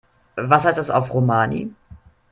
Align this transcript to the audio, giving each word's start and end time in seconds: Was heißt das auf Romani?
Was 0.35 0.65
heißt 0.65 0.79
das 0.79 0.89
auf 0.89 1.13
Romani? 1.13 1.71